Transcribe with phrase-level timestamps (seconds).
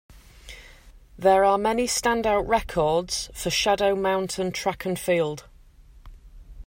[1.15, 5.45] There are many standout records for Shadow Mountain Track and Field.